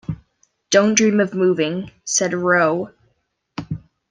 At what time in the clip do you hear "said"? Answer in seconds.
2.05-2.33